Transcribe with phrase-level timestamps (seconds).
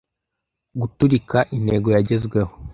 [0.79, 2.51] Guturika intego yagezweho!